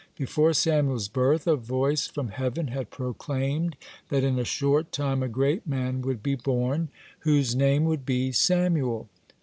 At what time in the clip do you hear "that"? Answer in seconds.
4.09-4.23